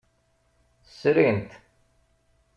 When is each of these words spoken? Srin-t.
Srin-t. 0.97 1.51